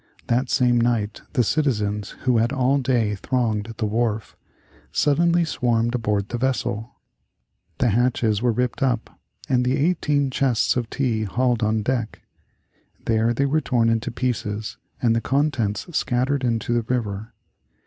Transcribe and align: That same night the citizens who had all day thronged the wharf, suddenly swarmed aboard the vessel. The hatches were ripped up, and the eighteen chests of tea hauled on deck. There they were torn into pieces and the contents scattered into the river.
That 0.25 0.49
same 0.49 0.81
night 0.81 1.21
the 1.33 1.43
citizens 1.43 2.15
who 2.23 2.37
had 2.39 2.51
all 2.51 2.79
day 2.79 3.13
thronged 3.13 3.71
the 3.77 3.85
wharf, 3.85 4.35
suddenly 4.91 5.45
swarmed 5.45 5.93
aboard 5.93 6.29
the 6.29 6.39
vessel. 6.39 6.95
The 7.77 7.89
hatches 7.89 8.41
were 8.41 8.51
ripped 8.51 8.81
up, 8.81 9.19
and 9.47 9.63
the 9.63 9.77
eighteen 9.77 10.31
chests 10.31 10.75
of 10.75 10.89
tea 10.89 11.25
hauled 11.25 11.61
on 11.61 11.83
deck. 11.83 12.23
There 13.05 13.31
they 13.31 13.45
were 13.45 13.61
torn 13.61 13.89
into 13.89 14.09
pieces 14.09 14.77
and 15.03 15.15
the 15.15 15.21
contents 15.21 15.85
scattered 15.95 16.43
into 16.43 16.73
the 16.73 16.81
river. 16.81 17.35